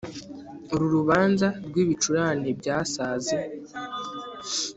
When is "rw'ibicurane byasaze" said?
1.67-3.37